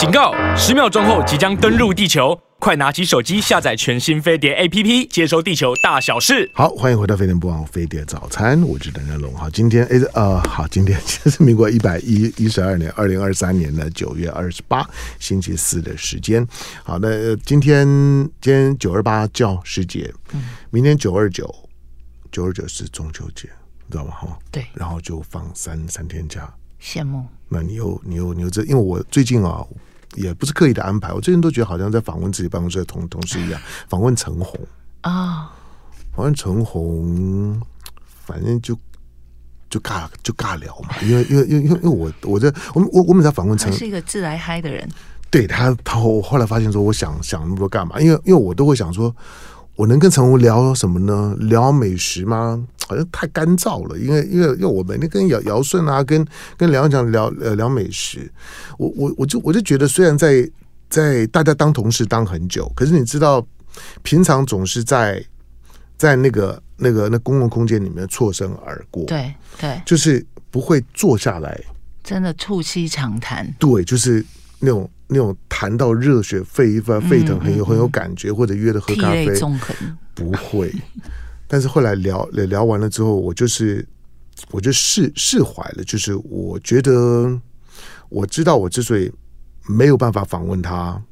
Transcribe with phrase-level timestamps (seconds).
[0.00, 0.32] 警告！
[0.56, 6.50] 十秒钟后即将登陆地球，快拿起手机下载全新飞碟 APP，接收地球大小事。
[6.54, 9.34] 好，欢迎回到飞碟播报飞碟早餐，我是邓仁龙。
[9.36, 16.48] 好，今天诶呃，好，今天其实是民国一百一一十二年二零二三年的九月二十八星期四的时间。
[16.82, 17.86] 好，那今天
[18.40, 20.10] 今天九二八教师节，
[20.70, 21.54] 明天九二九
[22.32, 23.50] 九二九是中秋节，
[23.86, 24.12] 你知道吗？
[24.12, 26.50] 哈，对，然后就放三三天假。
[26.82, 29.62] 羡慕，那你又你又你又这，因为我最近啊，
[30.16, 34.58] 也不是刻意的安排，我最近都觉得好像在访问自己办公室的同同事一样，访问陈红
[35.02, 35.52] 啊，
[36.14, 37.60] 访问陈红，
[38.24, 38.76] 反正就
[39.68, 44.88] 就尬就尬聊嘛，因为因为因为因为我我在我我我们在访问陈，是一个自来嗨的人，
[45.30, 48.00] 对他他我后来发现说，我想想那么多干嘛？
[48.00, 49.14] 因为因为我都会想说。
[49.80, 51.34] 我能跟陈红聊什么呢？
[51.40, 52.62] 聊美食吗？
[52.86, 56.22] 好像太干燥了，因为因为因为我每天跟姚姚顺啊，跟
[56.58, 58.30] 跟梁强聊呃聊美食，
[58.76, 60.46] 我我我就我就觉得，虽然在
[60.90, 63.42] 在大家当同事当很久，可是你知道，
[64.02, 65.24] 平常总是在
[65.96, 71.58] 在那个那个那公共空间里面错身而过，对对，就是不会坐下来，
[72.04, 74.22] 真的促膝长谈，对，就是
[74.58, 74.90] 那种。
[75.12, 79.28] 那种谈到热血沸沸沸腾，很有很有感觉，或者约着喝咖啡，
[80.14, 80.72] 不会。
[81.48, 83.84] 但是后来聊聊完了之后，我就是
[84.52, 85.82] 我就释释怀了。
[85.82, 87.36] 就是我觉得
[88.08, 89.12] 我知道我之所以
[89.66, 91.02] 没有办法访问他，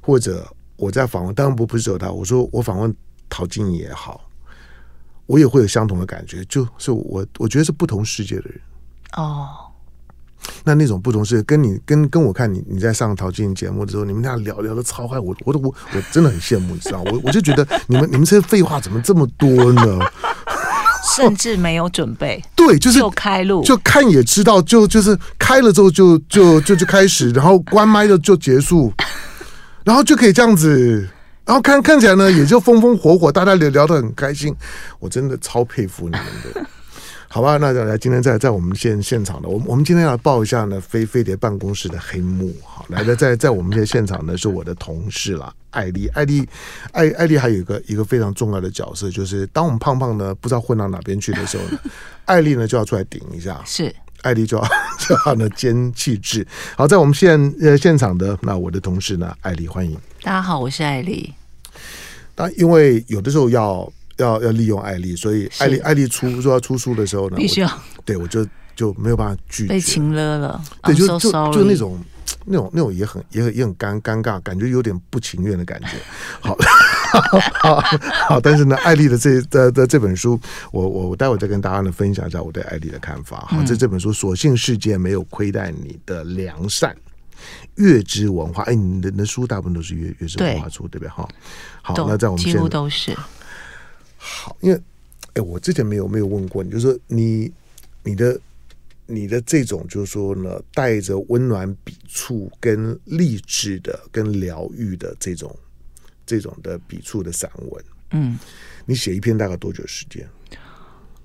[0.00, 2.12] 或者我在访问，当然不不是只有他。
[2.12, 2.94] 我说我访问
[3.28, 4.30] 陶晶莹也好，
[5.26, 6.44] 我也会有相同的感觉。
[6.44, 8.60] 就是我我觉得是不同世界的人
[9.16, 9.71] 哦。
[10.64, 19.98] 那那种不同是跟你跟跟我看你你在上陶晶莹节目的时候，你们俩聊聊的超嗨，我我都我我真的很羡慕，你知道，我 我就觉得你们你们这些废话怎么这么多呢？
[21.16, 28.92] 甚至没有准备，对，就是就开路，就看也知道，就就是开了之后就就就就开始，然后关麦就就结束，
[29.84, 31.06] 然后就可以这样子，
[31.44, 34.54] 然后看看起来呢也就风风火火，大家聊聊得很开心，
[35.00, 36.24] 我真的超佩服你们
[36.54, 36.64] 的。
[37.34, 42.54] 好吧，那来今天在在我们现现场的，我们我们今天要报一下呢飞飞碟办公室的黑幕。
[42.62, 46.46] 好，来的在在我们现现场呢是我的同事啦， 艾丽，艾丽，
[46.92, 51.78] 艾艾丽还有一个一个非常重要的角色，就是当我们胖胖呢不知道混到哪边去的时候呢，
[52.26, 53.90] 艾丽呢就要出来顶一下，是
[54.20, 54.64] 艾丽就要
[55.00, 56.46] 就要呢兼气质。
[56.76, 59.96] 好，在我们现呃现场的那我的同事呢，艾丽欢迎。
[60.22, 61.32] 大家好，我是艾丽。
[62.36, 63.90] 那因为有的时候要。
[64.22, 67.70] 要要利用艾丽，所以艾丽艾丽出说要出书的时候呢，必须要
[68.04, 72.02] 对我就就没有办法拒绝，被情勒了，对，就就就那种
[72.44, 75.88] 那种那种也很也很也很尴尴尬，感觉有点不情愿的感觉。
[76.40, 76.56] 好，
[77.60, 77.80] 好，
[78.28, 80.40] 好，但是呢，艾丽的这的的这本书，
[80.72, 83.44] 我我我待会再跟大家呢分享一下我对艾丽的看法。
[83.48, 86.90] 好，这这本书《所幸世界没有亏待你的良善》，
[87.76, 91.08] 月之文化，哎，你的你的书大部分都是月月之文化出，对不对？
[91.10, 91.28] 哈，
[91.82, 93.14] 好，那在我们几乎都是。
[94.24, 94.80] 好，因为
[95.34, 97.52] 哎，我之前没有没有问过你，就是说你
[98.04, 98.40] 你的
[99.06, 105.52] 你的这种，就是说呢，带着温暖笔触跟励志的、跟疗愈的这种
[106.24, 108.38] 这种的笔触的散文，嗯，
[108.86, 110.24] 你写一篇大概多久时间？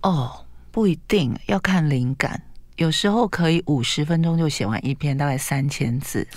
[0.02, 2.42] 哦，不一定要看灵感，
[2.78, 6.28] 有时候可以五十分钟就写完一篇，大概三千字。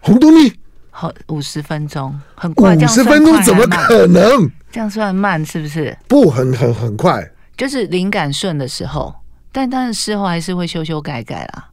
[0.00, 0.52] 红豆蜜。
[0.94, 4.48] 好，五十分钟很快，五十分钟怎么可能？
[4.70, 5.96] 这样算慢是不是？
[6.06, 9.14] 不，很很很快，就是灵感顺的时候，
[9.50, 11.70] 但但是事后还是会修修改改啦。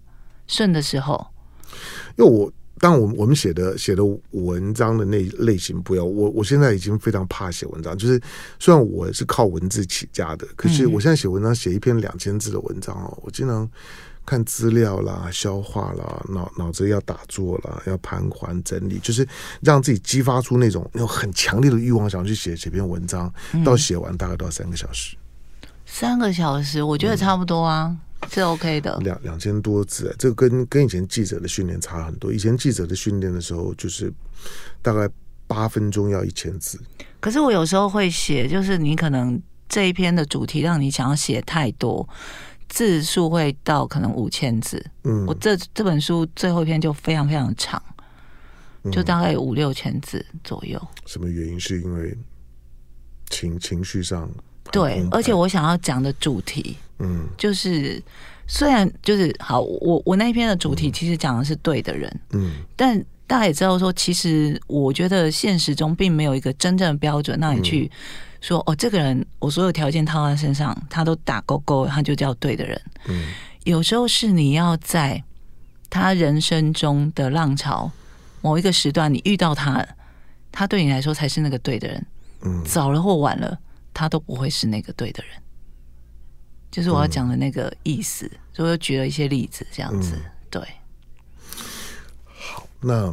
[0.47, 1.27] 顺的时候，
[2.17, 8.19] 因为我当我们我们写的写的文章的那类型不一样，我我现在已经非常怕写文章，就是
[8.59, 13.69] 虽然我是靠文字起家的，可是我现在写文章写一篇两千字的文章哦，我经常。
[14.25, 19.27] 看资料啦，消化啦，脑脑子要打坐啦，要盘桓整理，就是
[19.59, 23.33] 让自己激发出那种那种很强烈的欲望，想去写写篇文章。
[23.53, 25.17] 嗯、到写完大概都要三个小时。
[25.87, 27.97] 三个小时，我觉得差不多啊，
[28.27, 28.97] 是、嗯、OK 的。
[29.03, 32.33] 两两千多字，这个跟跟以前记者的训练差很多。
[32.33, 34.11] 以前记者的训练的时候，就是
[34.81, 35.09] 大概
[35.47, 36.79] 八分钟要一千字。
[37.19, 42.07] 可是我有时候会写，就是你可能这一篇的主题让你想要写太多。
[42.69, 47.81] 字数会到可能五千字，嗯，我这这本书最后一篇就非常非常长，
[48.91, 50.79] 就大概有五六千字左右。
[51.07, 51.59] 什么原因？
[51.59, 52.15] 是因为
[53.31, 54.29] 情情绪上？
[54.71, 58.01] 对，而且我想要讲的主题，嗯，就是
[58.47, 67.91] 虽然就是好，我我那一篇的主题其实讲的是对的人，嗯，但大家也知道说，其实我觉得现实中并没有一个真正的标准让你去。
[68.41, 72.81] 说哦，这个人我所有条件套在身上，他都打勾勾，他就叫对的人。
[73.09, 73.33] 嗯，
[73.65, 75.21] 有时候是你要在
[75.89, 77.91] 他人生中的浪潮，
[78.39, 79.85] 某一个时段你遇到他，
[80.53, 82.05] 他对你来说才是那个对的人。
[82.43, 83.59] 嗯，早了或晚了，
[83.93, 85.33] 他都不会是那个对的人。
[86.71, 90.13] 就是我要讲的那个意思，嗯、所以我举了一些例子，这样子。
[90.15, 90.61] 嗯、对。
[92.23, 93.11] 好，那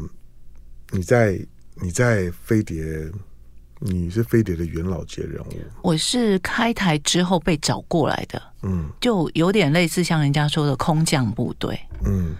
[0.90, 1.40] 你在
[1.82, 2.84] 你在飞碟，
[3.78, 5.52] 你是飞碟的元老级人物。
[5.80, 12.36] 我是开台之后被找过来的，嗯，就有点类似像人家说的空降部队，嗯，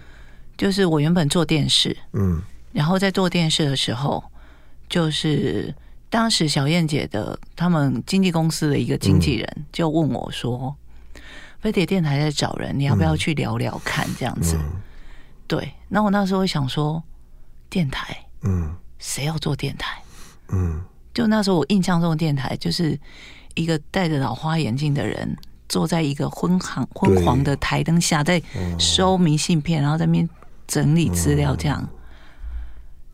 [0.55, 2.41] 就是我原本做电视，嗯，
[2.71, 4.23] 然后在做电视的时候，
[4.87, 5.73] 就是
[6.09, 10.75] 当时小燕姐的他们经纪公司的一个经纪人就问我说。
[11.67, 14.07] 飞碟电台在找人，你要不要去聊聊看？
[14.17, 14.81] 这样子，嗯、
[15.47, 15.69] 对。
[15.89, 17.03] 那我那时候想说，
[17.69, 20.01] 电台，嗯，谁要做电台？
[20.47, 20.81] 嗯，
[21.13, 22.97] 就那时候我印象中的电台，就是
[23.55, 25.35] 一个戴着老花眼镜的人，
[25.67, 28.41] 坐在一个昏黄昏黄的台灯下，在
[28.79, 30.29] 收明信片，然后在那边
[30.67, 31.85] 整理资料，这样。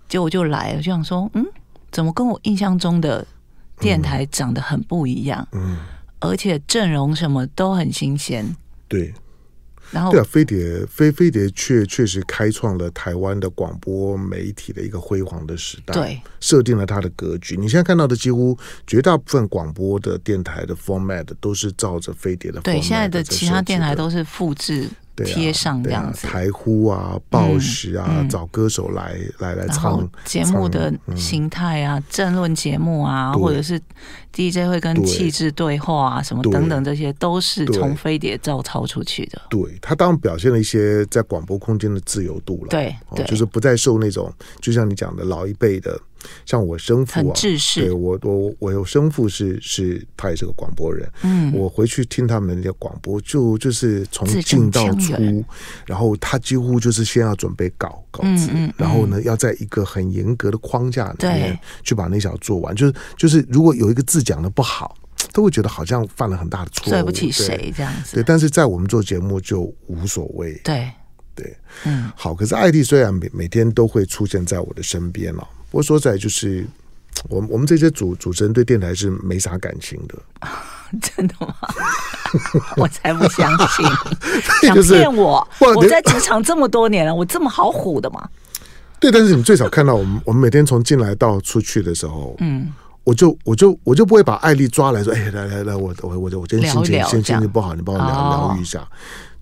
[0.07, 1.43] 结果我就来了，就想说，嗯，
[1.89, 3.25] 怎么跟我印象中的
[3.79, 5.47] 电台长得很不一样？
[5.53, 5.79] 嗯。
[6.23, 8.55] 而且阵容什么都很新鲜，
[8.87, 9.13] 对。
[9.91, 17.55] 然后对啊，飞碟飞飞碟确确实开创了台湾的广播媒体的一个辉煌的时代，对，设定了它的格局。
[17.55, 22.71] 你现在看到的几乎绝大部分广播的电台的 format 都是照着飞碟的 format 的。
[22.73, 24.89] 对，现在的其他电台都是复制。
[25.17, 33.79] 贴上这样子，台呼啊、报时啊，找歌手来来来唱节目的形态啊，政论节目啊，或者是
[34.33, 39.41] DJ 会跟气质对话啊，什么等等，这些都是从飞碟照抄出去的。
[39.49, 42.95] 对，他当然表现了一些在广播空间的自由度了，对，
[43.25, 45.99] 就是不再受那种，就像你讲的老一辈的。
[46.45, 47.33] 像我生父啊，
[47.75, 51.09] 对我我我有生父是是，他也是个广播人。
[51.23, 55.43] 嗯，我回去听他们的广播，就就是从进到出，
[55.85, 62.75] 然后他几乎就是先要准备稿稿子，嗯嗯、然后呢，要在一个很严格的框架里面去把那小做完。
[62.75, 64.95] 就是就是，如果有一个字讲的不好，
[65.31, 68.15] 都会觉得好像犯了很大的错误，对不起谁这样子。
[68.15, 70.53] 对，但是在我们做节目就无所谓。
[70.63, 70.89] 对
[71.35, 72.33] 对，嗯，好。
[72.33, 75.47] 可是艾蒂虽然每每天都会出现在我的身边哦。
[75.73, 76.65] 我所在，就是
[77.27, 80.15] 我们我们这些主主持人对电台是没啥感情的。
[81.01, 81.55] 真的吗？
[82.77, 83.85] 我才不相信！
[84.61, 85.45] 想骗我？
[85.75, 88.29] 我在职场这么多年了，我这么好唬的吗？
[88.99, 92.71] 对，但是你最少看到我们，我们每天从进来到出去的时候，嗯，
[93.03, 98.87] 我就我就我就不会把艾丽抓来说，哎，来来来，我我我我今天心情心情不好，你帮我疗疗愈一下。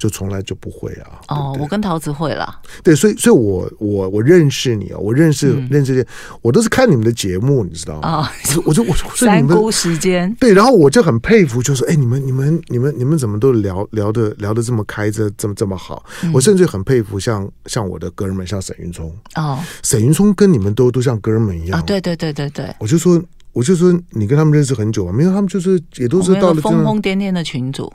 [0.02, 1.22] 就从来就不会啊！
[1.28, 2.60] 哦，我跟陶子会了。
[2.82, 6.08] 对，所以，所以我我我认识你啊，我认识认识这些，
[6.42, 8.08] 我都是看你们的节目，你知道吗？
[8.08, 8.32] 啊
[8.66, 16.04] 我就我就三姑时间对，然后我就很佩服，就是哎，你们你们你们你们怎么都聊聊的聊的这么开，这这么这么好？
[16.34, 21.86] 我甚至很佩服像像我的哥们，像沈云聪哦，沈云聪跟你们都都像哥们一样。
[21.86, 23.22] 对对对对对，我就说
[23.54, 27.94] 我就说你跟他们认识很久啊，没有他们就是也都是到了疯疯癫癫的群组。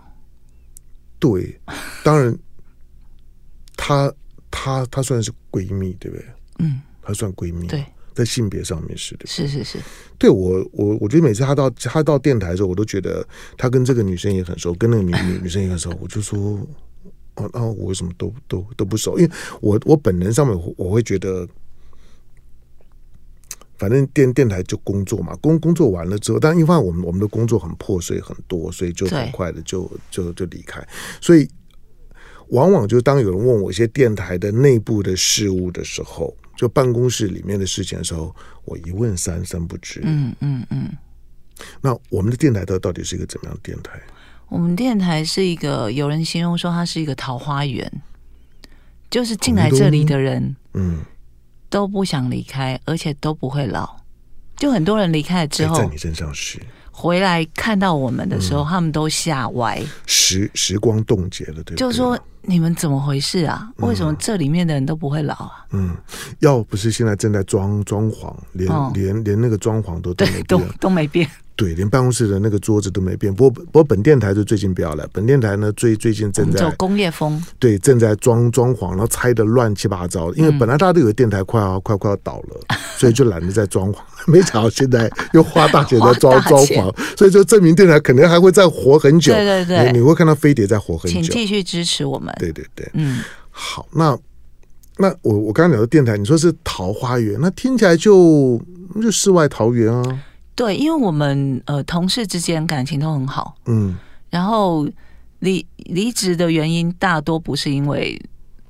[1.19, 1.61] 对，
[2.05, 2.39] 当然，
[3.77, 4.13] 她
[4.51, 6.27] 她她算是闺蜜，对不对？
[6.59, 7.67] 嗯，她算闺蜜。
[7.67, 7.85] 对，
[8.15, 9.27] 在性别上面是的。
[9.27, 9.79] 是是是。
[10.19, 13.27] 对我我我觉得每次她到她到电台的时候，我都觉得
[13.57, 15.91] 她跟这个女生也很熟，跟那个女女女生也很熟。
[16.01, 16.39] 我就说，
[17.37, 19.19] 哦，那我为什么都都都不熟？
[19.19, 19.31] 因为
[19.61, 21.47] 我我本能上面我，我会觉得。
[23.79, 30.83] 反正电电台就工作嘛，工工作完了之后，但因为我们我们的工作很破碎很多，所以就很快的就就就离开。
[31.21, 31.49] 所以
[32.49, 40.01] 往往就当有人问我一些电台的内部的事务的时候，就办公室里面的事情的时候，我一问三三不知。
[40.05, 40.91] 嗯嗯嗯。
[41.81, 44.01] 那我们的电台到到底是一个怎么样的电台？
[44.49, 47.91] 我们电台是一个，有人形容说它是一个桃花源，
[49.11, 51.01] 就是进来这里的人，嗯。
[51.69, 53.89] 都不想离开，而且都不会老。
[54.57, 56.59] 就很多人离开了之后，在你身上是
[56.91, 59.83] 回来看到我们的时候，嗯、他们都吓歪。
[60.07, 61.77] 时时光冻结了，对？
[61.77, 63.71] 就是说你们怎么回事啊？
[63.77, 65.67] 为什么这里面的人都不会老啊？
[65.73, 65.95] 嗯，
[66.39, 71.29] 要不是现在正在装装潢，连、哦、连连那个装潢都都都没变。
[71.57, 73.35] 对，连办公室的那个桌子都没变。
[73.35, 75.09] 不过，不过本电台就最近不要了。
[75.11, 80.31] 本电台呢，最最近正在走工业风，对，正在装装潢，然后拆的乱七八糟。
[80.35, 83.97] 因为本来大家都以为电台快要快快要倒了，嗯、所以就懒得再装潢。
[84.29, 89.33] 没想到现在又花大钱在装装潢，所以就证明电台可能还会再活很久。
[89.33, 91.23] 对对对，你会看到飞碟在活很久。
[91.23, 92.35] 请继续支持我们。
[92.39, 94.15] 对对对，嗯，好，那
[94.99, 98.61] 那我我刚刚聊的电台，你说是桃花源，那听起来就
[99.01, 100.21] 就世外桃源啊。
[100.57, 103.95] 对，因为我们呃同事之间感情都很好，嗯，
[104.31, 104.89] 然后
[105.39, 108.21] 离离职的原因大多不是因为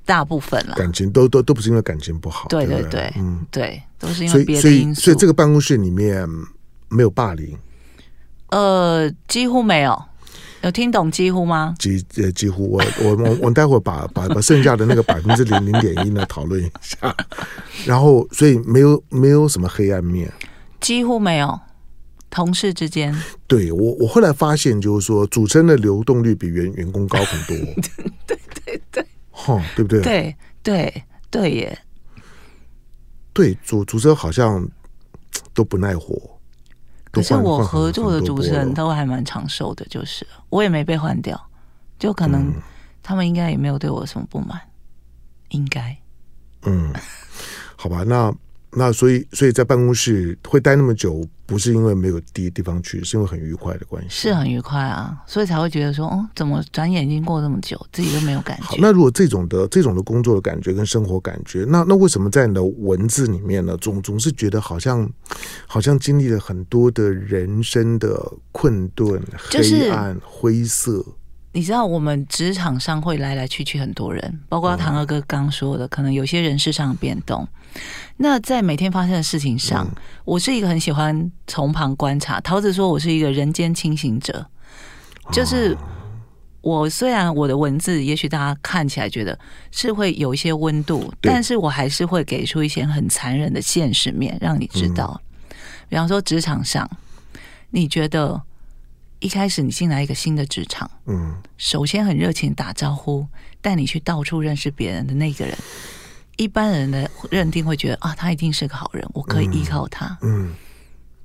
[0.05, 5.01] 大部分了，感情都都都不是因为感情不好，对对对，对嗯，对，都是因为别的因素。
[5.01, 6.27] 所以所以这个办公室里面
[6.89, 7.57] 没有霸凌，
[8.49, 9.99] 呃，几乎没有。
[10.63, 11.75] 有听懂几乎吗？
[11.77, 17.15] 几呃几乎，我我我我待会儿把把把剩下的那个百分之零零点一呢讨论一下，
[17.85, 20.29] 然后所以没有没有什么黑暗面，
[20.81, 21.57] 几乎没有。
[22.29, 23.15] 同事之间，
[23.47, 27.55] 对我我后来发现就是说，主持人的流动率比员员工高很多，
[28.27, 30.01] 对对对，哈，对不对？
[30.01, 31.79] 对对对耶，
[33.33, 34.67] 对主主持人好像
[35.53, 36.15] 都不耐活。
[37.11, 41.41] 可是我合作的主持人都还蛮长寿的，就是我也没被换掉，
[41.97, 42.53] 就可能
[43.01, 44.59] 他们应该也没有对我有什么不满，
[45.49, 45.97] 应该。
[46.63, 46.93] 嗯，
[47.75, 48.35] 好吧，那。
[48.71, 54.09] 那所以，所以在办公室会待那么久，不是因为没有地地方去，是因为很愉快的关系。
[54.09, 58.63] 是很愉快啊，所以才会觉得说，哦，怎么转眼已经过这么久，自己都没有感觉。
[58.65, 65.09] 好，那如果这种的这种的工作的感觉跟生活感觉，那那为什么在你的文字里面呢，总总是觉得好像
[65.65, 71.03] 好像经历了很多的人生的困顿、黑暗、灰色？
[71.53, 77.47] 你知道我们职场上会来来去去很多人，包括唐二哥刚说的，可能有些人事上的变动。
[78.17, 79.87] 那在每天发生的事情上，
[80.23, 82.39] 我是一个很喜欢从旁观察。
[82.41, 84.45] 桃子说我是一个人间清醒者，
[85.31, 85.75] 就是
[86.61, 89.37] 我虽然我的文字也许大家看起来觉得
[89.71, 95.19] 是会有一些温度，但是我还是会给出一些很残忍的现实面，让你知道。
[95.89, 96.87] 比方说职场上，
[97.71, 98.43] 你觉得？
[99.19, 103.27] 一开始你进来一个新的职场，嗯，首先很热情打招呼，
[103.61, 105.57] 带你去到处认识别人的那个人，
[106.37, 110.53] 一般人的认定会觉得啊，他一定是个好人，我可以依靠他，嗯，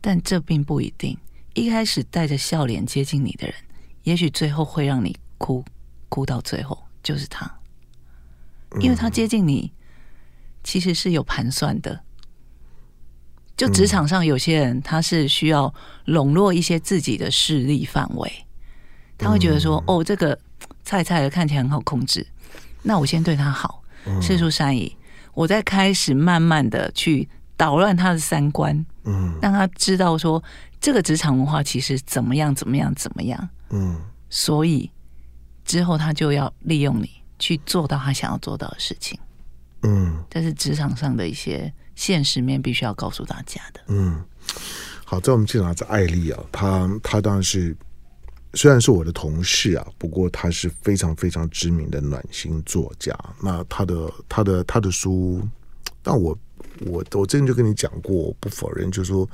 [0.01, 1.17] 但这并不一定。
[1.55, 3.55] 一开始带着笑脸接近你的人，
[4.05, 5.63] 也许最后会让你哭，
[6.09, 7.61] 哭到最后就是他，
[8.81, 9.71] 因为他接近你
[10.65, 12.03] 其实是有盘算的。
[13.62, 15.73] 就职场上有些人，他是需要
[16.07, 18.28] 笼络一些自己的势力范围，
[19.16, 20.37] 他会觉得说：“哦，这个
[20.83, 22.26] 菜菜的看起来很好控制，
[22.83, 23.81] 那我先对他好，
[24.21, 24.97] 释出善意，
[25.33, 30.42] 我再开始慢慢的去捣乱他的三观，嗯，让他知道说
[30.81, 33.97] 这个职场文化其实怎么样怎么样怎么样，嗯，
[34.28, 34.90] 所以
[35.64, 39.16] 之后他就要利用你去做到他想要做到的事情，
[39.85, 43.81] 嗯，这是职场上的一些。”现实面必须要告诉大家的。
[43.89, 44.23] 嗯，
[45.05, 47.77] 好，在我们现场是艾丽啊，她她当然是
[48.55, 53.17] 虽然是我的同事啊，不过她是非常非常知名的暖心作家。
[53.43, 55.41] 那她的她的她的书，
[56.03, 56.37] 但我
[56.87, 59.29] 我我之前就跟你讲过，我不否认，就是说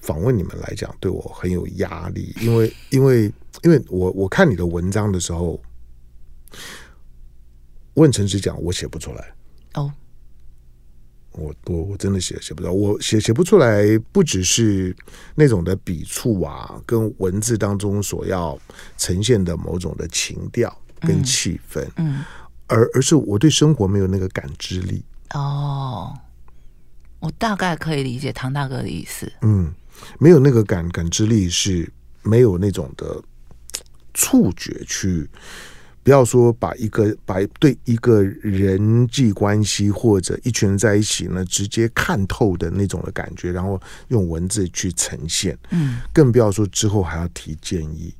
[0.00, 3.32] 访问你们来讲对我很有压力，因为因为
[3.62, 5.60] 因为我我看你的文章的时候，
[7.94, 9.34] 我很诚实讲，我写不出来
[9.74, 9.92] 哦。
[11.32, 14.94] 我我我真的写写不到，我写写不出来，不只是
[15.34, 18.58] 那种的笔触啊，跟文字当中所要
[18.98, 22.24] 呈现的某种的情调跟气氛，嗯，嗯，
[22.66, 25.02] 而而是我对生活没有那个感知力。
[25.34, 26.14] 哦，
[27.18, 29.32] 我大概可以理解唐大哥的意思。
[29.40, 29.72] 嗯，
[30.18, 31.90] 没有那个感感知力，是
[32.22, 33.22] 没有那种的
[34.12, 35.28] 触觉去。
[36.04, 48.12] 不要说把一个把对一个人际关系或者一群人在一起呢，直接看透的那种的感觉，然后用文字去呈现，嗯，更不要说之后还要提建议。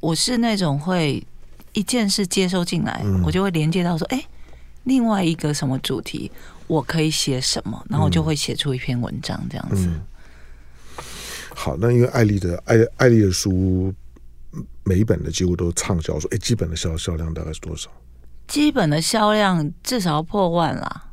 [0.00, 1.22] 我是那种会
[1.74, 4.24] 一件事接收进来，嗯，我就会连接到说，哎，
[4.84, 6.32] 另外一个什么主题，
[6.66, 9.86] 我可以写什么，然后我就会写出一篇文章这样子。
[9.86, 10.00] 嗯，
[11.54, 13.92] 好，那因为艾丽的艾艾丽的书。
[14.88, 17.90] 每一本的几乎都畅销，书哎，基本的销销量大概是多少？
[18.46, 21.10] 基本的销量至少要破万啦，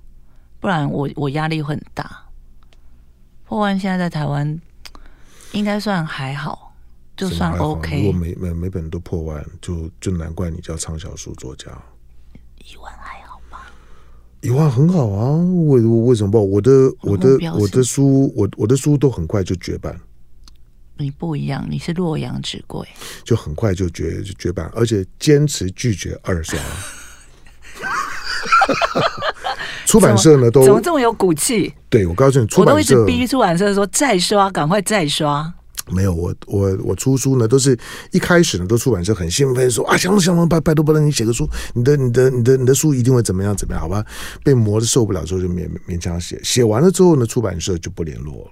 [0.61, 2.23] 不然我我压力会很大。
[3.43, 4.57] 破万现在在台湾
[5.51, 6.73] 应该算还好，
[7.17, 8.05] 就算 OK。
[8.05, 11.69] 如果每每每本都破万，就就难怪你叫畅销书作家。
[12.59, 13.69] 一万还好吧？
[14.39, 15.35] 一万很好啊，
[15.67, 16.39] 为为什么不？
[16.49, 19.99] 我的我的我的书，我我的书都很快就绝版。
[20.97, 22.87] 你不一样，你是洛阳纸贵，
[23.23, 26.57] 就很快就绝就绝版，而且坚持拒绝二刷。
[29.85, 31.73] 出版社呢都怎么这么有骨气？
[31.89, 35.53] 对，我告诉你，出版社，我都一直逼出版社说再刷，赶快再刷。
[35.91, 37.77] 没有，我我我出书呢，都是
[38.11, 44.03] 一开始呢，都出版社很兴奋说啊，行了行了，拜拜托不能你写个书，你的你的你的你的书一定会怎么样怎么样，好吧？
[44.43, 48.51] 被磨的受不了之后就勉勉强写，写完了之后呢，出版社就不联络了。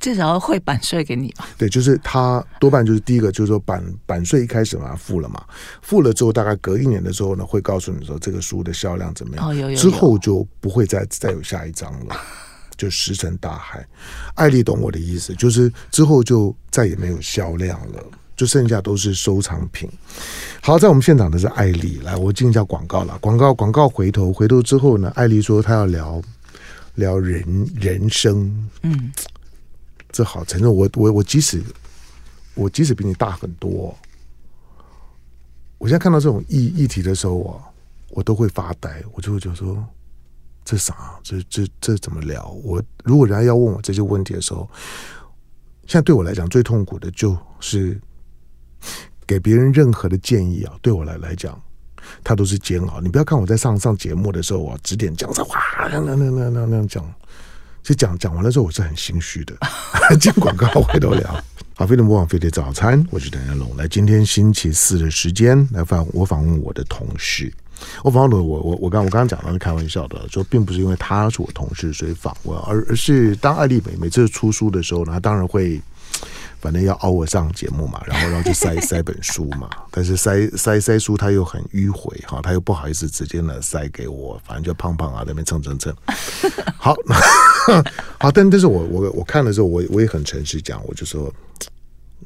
[0.00, 1.46] 至少要汇版税给你吧？
[1.58, 5.42] 对，就是他多半就是第一个，就是说版版税一开始嘛付了嘛，
[5.82, 9.48] 付了之后大概隔一年的时候呢，会告诉你说这个书的销量怎么样。
[9.48, 9.76] 哦，有有有。
[9.76, 12.16] 之后就不会再再有下一章了，
[12.76, 13.86] 就石沉大海。
[14.34, 18.02] 艾丽懂我的意思，就是之后就再也没有销量了，
[18.36, 19.90] 就剩下都是收藏品。
[20.60, 23.18] 好，在我们现场的是艾丽，来，我进一下广告了。
[23.18, 26.22] 广告广告，回头回头之后呢，艾丽说她要聊
[26.94, 29.12] 聊人人生，嗯。
[30.18, 31.62] 这好承认，我我我即使
[32.54, 33.96] 我即使比你大很多，
[35.78, 37.62] 我现在看到这种议议题的时候啊，
[38.08, 39.86] 我都会发呆，我就会觉得说
[40.64, 41.20] 这啥？
[41.22, 42.48] 这这这怎么聊？
[42.64, 44.68] 我如果人家要问我这些问题的时候，
[45.86, 47.96] 现在对我来讲最痛苦的就是
[49.24, 51.56] 给别人任何的建议啊，对我来来讲，
[52.24, 53.00] 他都是煎熬。
[53.00, 57.08] 你不要看我在上上节目的时候啊，指点江山，哇，那那那那那样讲。
[57.88, 59.56] 就讲讲完了之后，我是很心虚的。
[60.20, 61.42] 进广告，回头聊。
[61.74, 63.74] 好，飞碟模仿飞的早餐，我是邓家龙。
[63.78, 67.50] 来，今天星期四的时间来访我访问我的同事。
[68.04, 75.80] 我访问了我我我刚我刚刚讲的是开玩笑的，说并不是因为他是我同事所以访问，而而是当艾丽美每次出书的时候呢，他当然会。
[76.60, 85.94] 反正要熬我上节目嘛，然后然后就塞 塞本书嘛，但是塞塞塞书他又很迂回哈，他又不好意思直接呢塞给我，反正就胖胖啊在那边蹭蹭蹭。
[86.76, 86.94] 好，
[88.18, 91.32] 好，但但是我我我看的时候，我我也很诚实讲，我就说，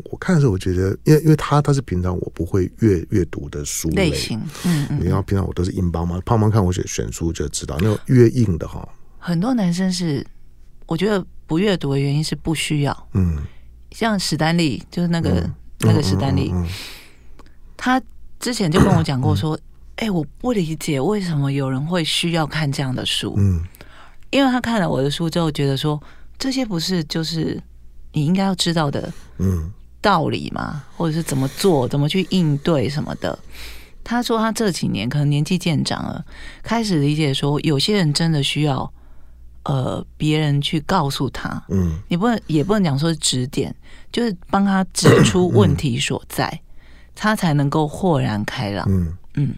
[0.04, 8.86] 我看的时候我觉得，因为因为他他是平常我不会阅阅读的书类，类型，嗯嗯，然后平常我都是硬邦嘛，胖胖看我选选书就知道，那种越硬的哈。
[9.18, 10.26] 很多男生是
[10.86, 13.36] 我觉得不阅读的原因是不需要，嗯。
[13.94, 16.52] 像史丹利，就是那个、嗯、那个史丹利，
[17.76, 18.00] 他
[18.40, 19.58] 之前就跟我讲过说
[19.96, 23.62] ：“哎、我不理解为什么有人会需要看这样的书。”嗯，
[24.30, 26.00] 因为他看了我的书之后，觉得说
[26.38, 27.62] 这些不是就是
[28.12, 30.84] 你应该要知道的嗯道理吗？
[30.96, 33.38] 或者是怎么做、怎么去应对什么的。
[34.04, 36.24] 他说他这几年可能年纪渐长了，
[36.62, 38.92] 开始理解说有些人真的需要。
[39.64, 43.74] 呃，别人去告诉他，嗯，你不能也不能讲说是指点，
[44.10, 46.60] 就是帮他指出问题所在，嗯、
[47.14, 48.84] 他才能够豁然开朗。
[48.88, 49.16] 嗯。
[49.34, 49.54] 嗯，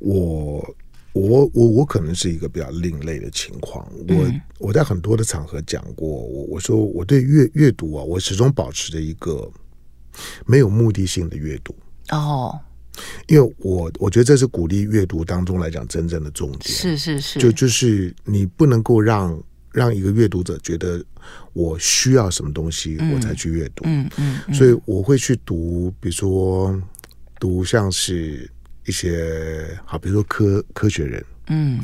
[0.00, 0.74] 我
[1.12, 9.48] 我我我可能是一个比较另类的情况，我、嗯、我在很多的场合讲过，我我说我对阅阅读啊，我始终保持着一个
[10.46, 11.74] 没有目的性的阅读。
[12.10, 12.58] 哦。
[13.26, 19.40] 因为我我觉得这是鼓励阅读当中来讲真正的重点，是是是，就就是你不能够让
[19.72, 21.04] 让一个阅读者觉得
[21.52, 26.80] 我需要什么东西我才去阅读，嗯嗯，嗯，所以我会去读，比如说
[27.38, 28.50] 读像是
[28.86, 31.80] 一些好，比如说科科学人，嗯，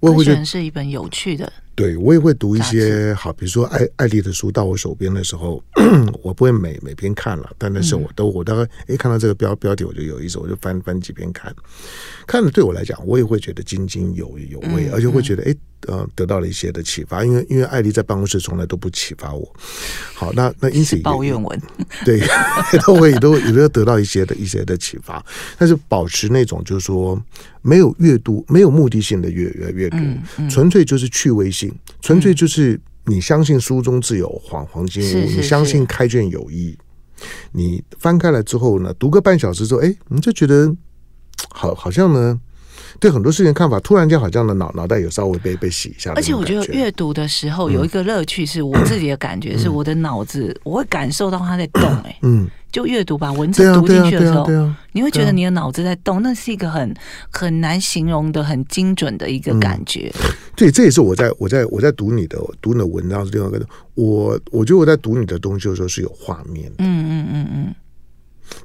[0.00, 1.52] 我会觉得是一本有趣的。
[1.76, 5.62] 对，我也会读一些好，比如说艾艾丽的书到我手边的时候，
[6.22, 11.54] 我不会每每篇看了，但那时候我都我大概哎看到这个标标题我就有意思，我就翻翻几篇看，
[12.26, 15.54] 看了对我来讲，我也会觉得津津有有味，而且会觉得哎
[15.86, 19.54] 呃得到了一些的启发，因为因为艾丽在办公室从来都不启发我。
[20.14, 21.60] 好，那那因此抱怨文
[22.06, 22.22] 对
[22.86, 25.22] 都会都也都得到一些的一些的启发，
[25.58, 27.22] 但是保持那种就是说
[27.60, 29.98] 没有阅读没有目的性的阅阅阅读，
[30.48, 31.65] 纯粹就是趣味性。
[32.00, 36.76] 纯粹就是你相信书中自有黄黄金屋，你相信开卷有益。
[37.52, 40.74] 你翻开来之后呢，读个半小时之后，哎，你就觉得
[41.50, 42.40] 好，好像呢。
[42.98, 46.12] 对很多事情看法，突然间好像的脑脑袋有稍微被被洗一下。
[46.14, 52.08] 而且我觉得阅读的时候有一个乐趣，是我自己的感觉，嗯、是我的脑子我会感受到它在动、 欸。
[52.08, 54.46] 哎，嗯，就阅读把文字读进去的时候，
[54.92, 56.94] 你会觉得你的脑子在动，那是一个很
[57.30, 60.12] 很难形容的、很精准的一个感觉。
[60.24, 63.66] 嗯、对，这也是我在我在我在读你的读你的文章是另外一个。
[63.94, 66.76] 我我觉得我在读你的东西的时候是有画面的。
[66.78, 67.74] 嗯嗯嗯嗯，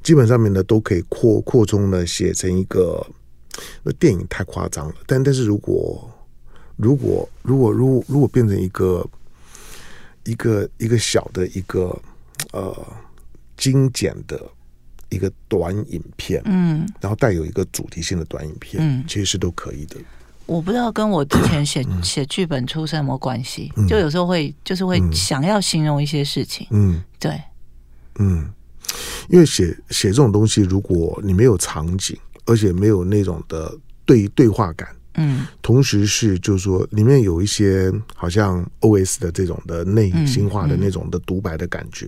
[0.02, 3.06] 基本上面呢都可以扩扩充的写成一个。
[3.82, 6.10] 那电影太夸张了，但但是如果
[6.76, 9.06] 如果如果如果如果变成一个
[10.24, 11.96] 一个一个小的一个
[12.52, 12.74] 呃
[13.56, 14.40] 精简的
[15.10, 19.96] 一个短影片，嗯，然后带有一个主题性的短影片，嗯，其实是都可以的。
[20.46, 27.40] 我不知道跟我之前写写剧本出什么关系，嗯，就有时候会就是会想要形容一些事情，嗯，对，
[28.18, 28.50] 嗯，
[29.28, 32.18] 因为写写这种东西，如果你没有场景。
[32.44, 33.72] 而且没有那种的
[34.04, 42.06] 对对话感，嗯，同时是就是说里面有一些好像 OS 的这种的内心化的那种的独白的感觉，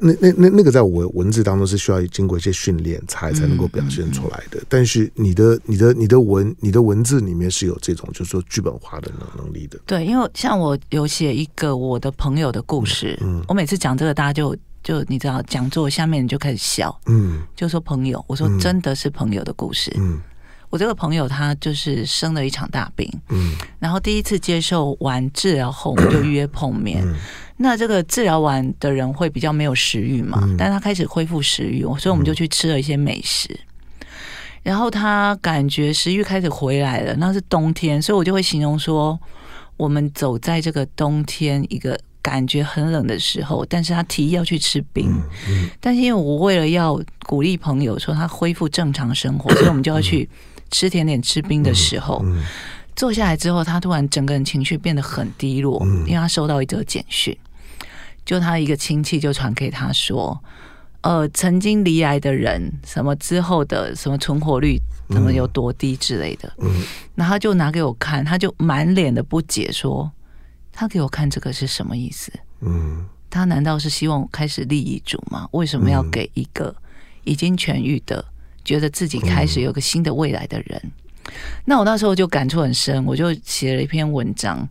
[0.00, 4.60] 嗯嗯、那那那那个在我文字当中是需要经过一些训练才才能够表现出来的。
[4.68, 9.78] 但是你的你的你的文你的文字里面是有这种就是说剧本化的能能力的。
[9.86, 20.12] 对，因为像我有写一个我的朋友的故事，嗯，嗯我每次讲这个，大家就就你知道，讲座下面就开始笑，嗯，就说朋友，我说真的是朋友的故事，嗯。
[20.12, 20.22] 嗯
[20.70, 27.00] 我这个朋友他就是生了一场大病，嗯，然后第一次接受完治疗后，我们就约碰面。
[27.06, 27.14] 嗯、
[27.56, 33.48] 那这个治疗完的人会比较没有食欲嘛，嗯、但他开始恢复食欲，所以我们就去吃了一些美食。
[34.00, 34.06] 嗯、
[34.64, 39.16] 然后他感觉食欲开始回来了，那是冬天，所以我就会形容说，
[39.76, 50.28] 我们走在这个冬天一个感觉很冷的时候，但是他提议要去吃冰，嗯嗯、但是因为我为了要鼓励朋友说他恢复正常生活， 所以我们就要去。
[50.70, 52.24] 吃甜点、吃冰的时候，
[52.96, 57.36] 坐下来之后，他突然整个人情绪变得很低落，嗯、因为他收到一则简讯，
[58.24, 60.36] 就他一个亲戚就传给他说，
[61.02, 66.82] 呃，曾经离癌的人，什么之后的什么存活率怎么有多低之类的，嗯，
[67.14, 70.10] 然后他就拿给我看，他就满脸的不解说，
[70.74, 72.32] 他给我看这个是什么意思？
[72.60, 75.48] 嗯，他难道是希望我开始立遗嘱吗？
[75.52, 76.74] 为什么要给一个
[77.22, 78.24] 已经痊愈的？
[78.64, 81.32] 觉得自己开始有个新的未来的人，嗯、
[81.66, 84.66] 那我那时候就感触很深，我就写了一篇文章，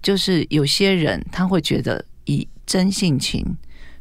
[0.00, 3.44] 就是有些人他会觉得以真性情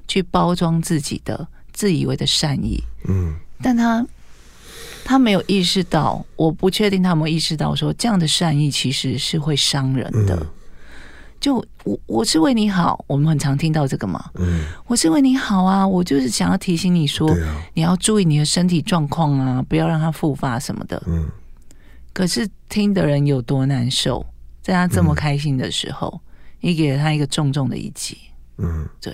[0.08, 3.34] 去包装自己的自以为的善意，嗯，
[3.64, 4.06] 但他
[5.04, 10.36] 他没有意识到，我不确定他有没有意识到说这样的善意其实是会伤人的。
[10.36, 10.48] 嗯
[11.42, 14.30] 就我我是为你好，我们很常听到这个嘛。
[14.36, 21.02] 嗯，我是为你好啊，我就是想要提醒你说，啊、你要注意你的身体状况啊，不要让它复发什么的。
[21.08, 21.28] 嗯，
[22.14, 24.24] 可是听的人有多难受，
[24.62, 26.22] 在他这么开心的时候，嗯、
[26.60, 28.16] 你给了他一个重重的一击。
[28.60, 29.12] 嗯，对。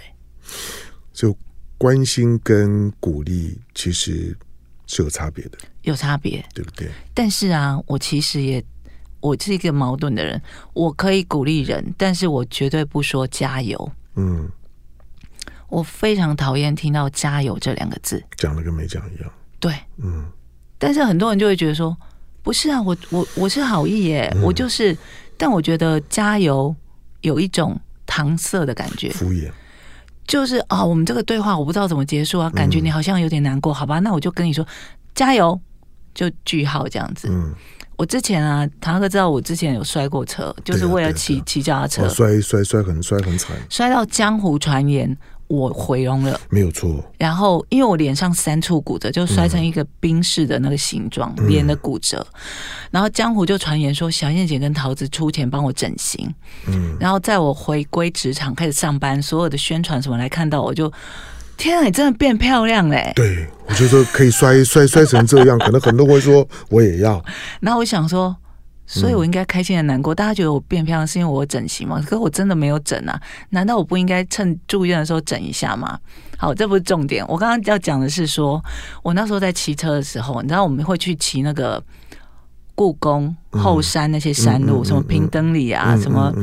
[1.14, 1.36] 就
[1.78, 4.38] 关心跟鼓励其实
[4.86, 6.90] 是有差别的，有差别，对不对？
[7.14, 8.62] 但是啊，我其实也。
[9.20, 10.42] 我是一个矛盾的人，
[10.74, 13.92] 我可以鼓励人，但是我绝对不说加油。
[14.16, 14.50] 嗯，
[15.70, 19.32] 我非常讨厌听到“加油”这两个字，讲了跟没讲一样。
[19.60, 20.26] 对，嗯，
[20.78, 21.96] 但是很多人就会觉得说，
[22.42, 24.98] 不是啊，我我我是好意耶，嗯、我就是，
[25.38, 26.76] 但我觉得“加油”
[27.22, 29.52] 有一种搪塞的感觉，敷衍，
[30.26, 34.66] 就是啊、哦，我们这个对话我不知道怎么结束啊，感觉你好像有点难过，嗯、好吧，那我就跟你说
[35.14, 35.60] 加油，
[36.14, 37.54] 就句号这样子，嗯。
[37.98, 47.04] 我之前啊，唐哥知道我之前有摔过车，就是为了骑骑脚踏车，哦、摔摔摔很摔很惨，摔到江湖传言我毁容了，没有错。
[47.18, 52.26] 然后因为我脸上三处骨折，就摔成一个宾士的那个形状，脸、嗯、的骨折。
[52.92, 56.32] 然后江湖就传言说小燕姐跟桃子出钱帮我整形，
[56.68, 60.94] 嗯，然后在我回归职场开始上班，所有的宣传什么来看到我就。
[61.58, 63.12] 天啊，你真的变漂亮嘞！
[63.16, 67.22] 对，我就说可以摔摔摔成这样，可能很多人会说我也要。
[67.60, 68.36] 然后我想说，
[68.86, 70.14] 所以我应该开心的难过。
[70.14, 72.00] 嗯、大家觉得我变漂亮是因为我整形吗？
[72.04, 73.20] 可是我真的没有整啊！
[73.50, 76.00] 难道我不应该趁住院的时候整一下吗？
[76.38, 77.28] 好，这不是重点。
[77.28, 78.64] 我刚刚要讲的是说，
[79.04, 81.84] 我那时候在骑车的时候，你知道我们会去骑那个
[82.76, 86.34] 故宫后山那些山路，嗯、什么平登里啊，嗯、什么、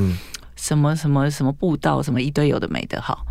[0.56, 3.24] 什么什么什么步道，什么一堆有的没的，好。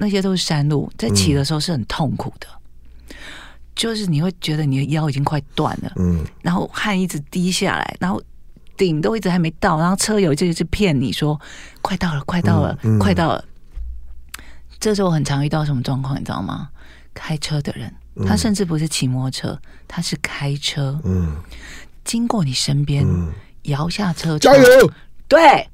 [0.00, 2.46] 那些都是山路，在骑的时候是很痛苦的，
[3.10, 3.14] 嗯、
[3.76, 8.18] 就是你会觉得你的腰已经快断了，嗯，然后汗一直滴下来，然后
[8.78, 11.38] 顶都一直还没到，然后车友就一直骗你说
[11.82, 13.44] 快到了，快到了，快到了。
[14.80, 16.70] 这时候我很常遇到什么状况，你知道吗？
[17.12, 17.94] 开车的人，
[18.26, 21.36] 他甚至不是骑摩托车，他是开车，嗯，
[22.04, 23.30] 经过你身边，嗯、
[23.64, 24.92] 摇下车窗，加油！
[25.28, 25.68] 对，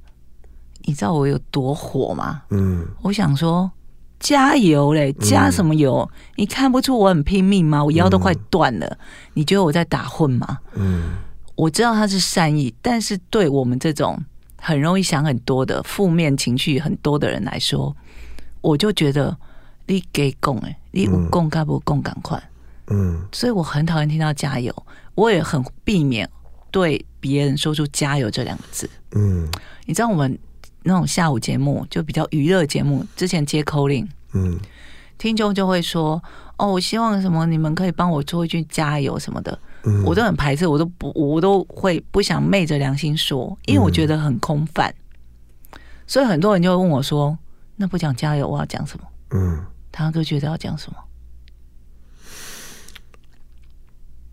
[0.83, 2.43] 你知道我有多火吗？
[2.51, 3.71] 嗯，我想说。
[4.19, 5.13] 加油嘞！
[5.15, 6.09] 加什么油？
[6.11, 7.85] 嗯、你看不出我很拼命吗？
[7.85, 8.87] 我腰都快断了。
[8.87, 8.99] 嗯、
[9.35, 10.59] 你觉得我在打混吗？
[10.75, 11.13] 嗯，
[11.55, 14.19] 我知道他是善意，但是对我们这种
[14.61, 17.95] 很容易想很多的负面情绪很多的人来说，
[18.63, 19.37] 我就觉得
[19.87, 22.43] 你给共哎，你不共干不共赶快。
[22.89, 24.75] 嗯，所以我很讨厌听到加油，
[25.15, 26.29] 我也很避免
[26.71, 28.89] 对别人说出加油这两个字。
[29.13, 29.47] 嗯，
[29.85, 30.39] 你知道我们。
[30.87, 34.57] 那种下午节目就比较娱乐节目，之前接 calling，嗯，
[35.19, 36.23] 听众就会说
[36.57, 39.59] ：“哦，我希望什么，你们可以帮我做一句加油什么的。
[39.83, 44.95] 嗯”我都很排斥，我都不，我都会不想昧着良心说，因为我觉得很空泛。
[45.73, 47.37] 嗯、所以很多人就会问我说
[47.75, 50.99] ：“那不讲加油，我要讲什么？”嗯，他都觉得要讲什么？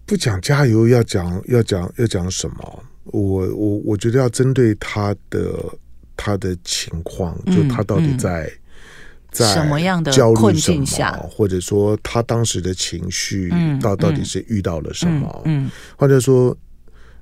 [0.06, 2.84] 不讲加油，要讲要讲要讲什么？
[3.06, 5.50] 我我我觉得要针对他的。
[6.16, 8.52] 他的情况，就他到底在，
[9.32, 13.50] 在什么样的焦虑困境下，或者说他当时的情绪
[13.82, 15.42] 到、嗯、到底是遇到了什么？
[15.46, 16.56] 嗯，嗯或者说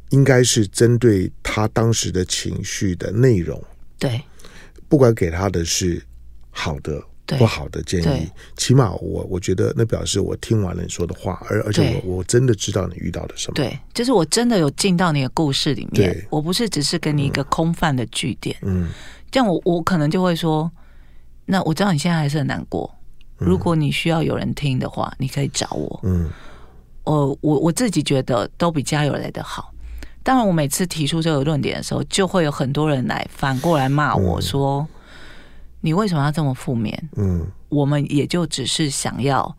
[0.09, 3.61] 应该是针对他当时的情绪的内容，
[3.97, 4.21] 对，
[4.87, 6.01] 不管给他的是
[6.49, 7.01] 好的。
[7.37, 13.55] 不好的建议，起码我我觉得那表示我听完了你说的话，而而且我我真的知道你遇到了什么。
[13.55, 18.55] 对，就是我真的有进到你的故事里面，对我不是只是给你一个空泛的据点。
[18.61, 18.89] 嗯，
[19.29, 20.69] 这样我我可能就会说，
[21.45, 22.93] 那我知道你现在还是很难过，
[23.37, 25.99] 如果你需要有人听的话，你可以找我。
[26.03, 26.29] 嗯，
[27.03, 29.73] 我我我自己觉得都比加油来的好。
[30.23, 34.79] 当然，我每次提出这个论点的时候，就会有很多人来反过来骂我说。
[34.81, 34.87] 嗯
[35.81, 37.09] 你为什么要这么负面？
[37.15, 39.57] 嗯，我们也就只是想要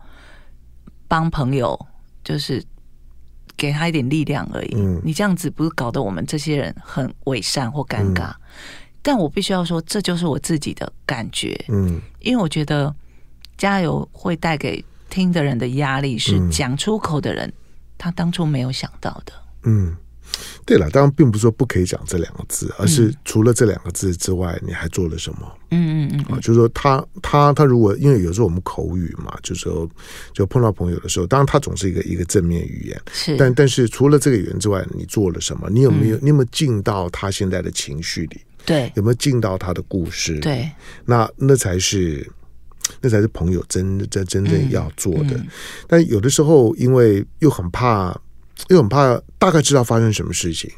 [1.07, 1.77] 帮朋友，
[2.23, 2.63] 就是
[3.55, 4.73] 给他一点力量而已。
[4.75, 8.31] 嗯，你这样子不是搞得我们这些人很伪善或尴尬？
[8.31, 8.35] 嗯，
[9.01, 11.53] 但我必须要说，这就是我自己的感觉。
[11.67, 12.95] 嗯，因为我觉得
[13.57, 17.51] 加油会带给听的人的压力，是讲出口的人
[17.97, 19.33] 他当初没有想到的。
[19.63, 19.95] 嗯。
[20.65, 25.39] 对了，当然并不是说不可以讲这两个字，而是除了这两个字之外，你还做了什么？
[25.71, 29.89] 嗯嗯嗯，啊，就是说他他他如果因为有时候我们口语嘛，就是说
[30.33, 35.69] 就碰到朋友的时候，当然他总是一个一个正面语言，是，但但是除了这个语言之外，你做了什么？
[35.69, 38.41] 你有没有、嗯、你有没有进到他现在的情绪里？
[38.65, 40.39] 对，有没有进到他的故事？
[40.39, 40.71] 对，
[41.05, 42.25] 那那才是
[43.01, 45.35] 那才是朋友真真真正要做的。
[45.35, 45.47] 嗯嗯、
[45.87, 48.17] 但有的时候，因为又很怕。
[48.69, 50.71] 又很怕大概知道发生什么事情，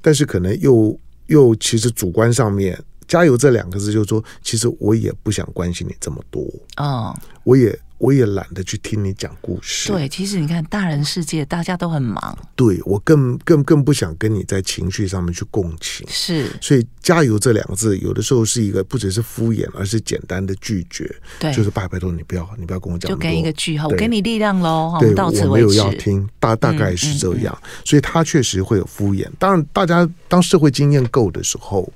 [0.00, 6.42] 但是可能又又其实主观上面“加油”这两个字，就是说，其实我也不想关心你这么多，
[6.76, 7.78] 哦，我也。
[7.98, 9.88] 我也懒得去听你讲故事。
[9.88, 12.38] 对，其实你看，大人世界大家都很忙。
[12.54, 16.06] 对，我更更更不想跟你在情绪上面去共情。
[16.08, 21.12] 是，所以“加油”这两个字，有的时候是一个不只是敷衍，而是简单的拒绝。
[21.40, 23.10] 对，就是拜拜托你不要，你不要跟我讲。
[23.10, 24.96] 就给一个句号，我给你力量喽。
[25.00, 27.52] 对，到此我没有要听，大大概是这样。
[27.60, 29.28] 嗯嗯嗯，所以他确实会有敷衍。
[29.38, 31.92] 当然，大家当社会经验够的时候，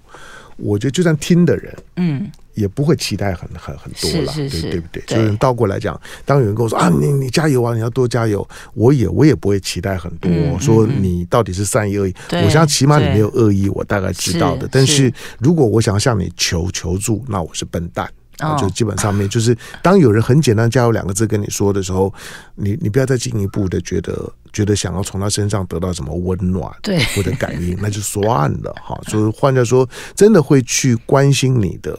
[0.56, 2.30] 我觉得就算听的人，嗯。
[2.54, 5.02] 也不会期待很很很多了，是是是对对不对？
[5.06, 12.14] 就是倒过来讲，当有人跟我说啊，你你加油啊，你要多加油，我也我也不会期待很多，嗯、说你到底是善意恶意。
[12.44, 14.68] 我想起码你没有恶意，我大概知道的。
[14.70, 18.10] 但是如果我想向你求求助，那我是笨蛋。
[18.58, 22.12] 就基本上面 就是，当有人很简单加油两个字跟你说的时候，
[22.56, 28.98] 你你不要再进一步的觉得觉得想要从他身上得到什么温暖，对或者感应， 那就算了哈。
[29.08, 31.98] 所以换句话说，真的会去关心你的，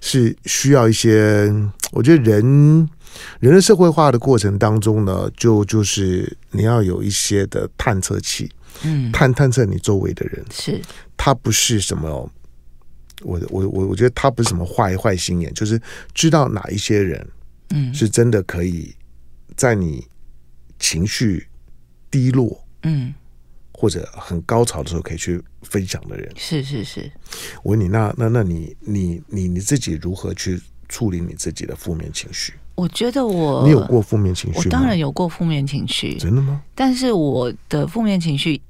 [0.00, 1.52] 是需要一些。
[1.92, 2.88] 我觉得人
[3.38, 8.50] 人的社会化的过程当中呢，就就是你要有一些的探测器，
[8.82, 10.80] 嗯，探探测你周围的人，是
[11.16, 12.28] 他不是什么。
[13.22, 15.80] 我我我我觉得他不是什么坏坏心眼，就是
[16.12, 17.26] 知道哪一些人，
[17.70, 18.94] 嗯，是真的可以
[19.56, 20.06] 在你
[20.78, 21.46] 情绪
[22.10, 23.14] 低落，嗯，
[23.72, 26.30] 或者很高潮的时候可以去分享的人。
[26.36, 27.10] 是是是。
[27.62, 32.52] 我问你，那那那你你你你自己如何去处理你自己的负面情绪？
[32.74, 34.64] 我觉得我你有过负面情绪吗？
[34.64, 36.60] 我当然有过负面情绪，真的吗？
[36.74, 38.60] 但是我的负面情绪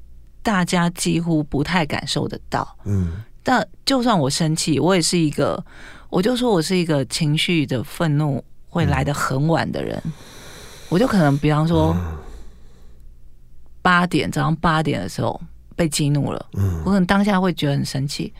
[0.42, 3.24] 大家几乎不太感受得到，嗯。
[3.44, 5.62] 但就算我生气，我也是一个，
[6.08, 10.02] 我就说我是一个情绪的愤怒会来的很晚的人，
[10.88, 11.94] 我就可能比方说
[13.82, 15.38] 八点早上八点的时候
[15.76, 16.80] 被激怒了，嗯。
[16.84, 18.32] 我可能当下会觉得很生气，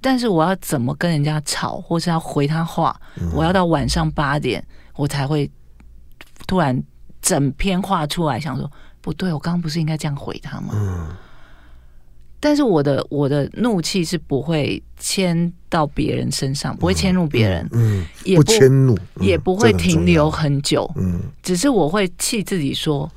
[0.00, 2.98] 但是我要怎么跟人家吵，或是要回他话，
[3.34, 4.64] 我要到晚上八点
[4.94, 5.50] 我才会
[6.46, 6.80] 突然
[7.20, 11.18] 整篇话出来，想说不对，我刚刚不是应该这样回他吗？
[12.44, 23.10] 但是我的我的怒气是不会迁到别人身上，不会迁怒别人，嗯，也不迁怒，也不会停留很久，嗯，只是我会气自己说，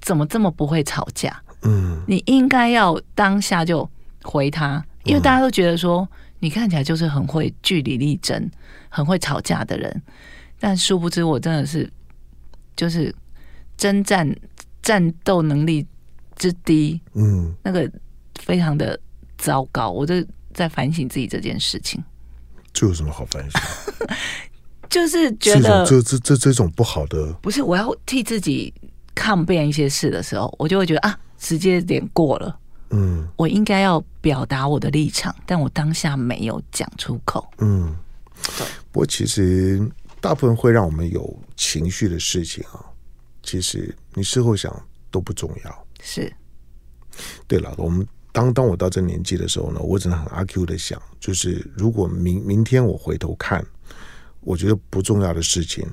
[0.00, 1.40] 怎么这么不会吵架？
[1.62, 3.88] 嗯，你应该要当下就
[4.24, 6.08] 回他，因为大家都觉得说
[6.40, 8.50] 你看起来就是很会据理力争、
[8.88, 10.02] 很会吵架的人，
[10.58, 11.88] 但殊不知我真的是
[12.74, 13.14] 就是
[13.76, 14.28] 征战
[14.82, 15.86] 战斗能力
[16.34, 17.88] 之低，嗯，那个。
[18.44, 18.98] 非常的
[19.38, 20.14] 糟糕，我就
[20.52, 22.02] 在反省自己这件事情。
[22.72, 23.60] 这有什么好反省？
[24.90, 28.72] 就是觉得这这这这种不好的，不是我要替自己
[29.14, 32.58] 抗辩一些事的时候，我就会觉得啊，直接点过了，
[32.90, 37.96] 嗯，我应该要表达我的立场，但我当下没有讲出口，嗯，
[38.58, 38.66] 对。
[38.90, 39.80] 不过其实
[40.20, 42.84] 大部分会让我们有情绪的事情啊，
[43.42, 44.70] 其实你事后想
[45.10, 46.30] 都不重要，是。
[47.46, 48.06] 对了，我们。
[48.32, 53.64] 当当我到这年纪的时候呢，我只能很阿 Q 的想，就是如果明明天我回头看，
[54.40, 55.86] 我觉得不重要的事情，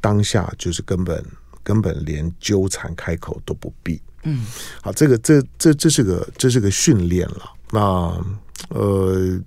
[0.00, 1.24] 当下就是根本
[1.62, 4.00] 根本连纠缠开口都不必。
[4.24, 4.44] 嗯，
[4.80, 7.52] 好，这个这这这是个这是个训练了。
[7.70, 7.80] 那
[8.70, 9.40] 呃，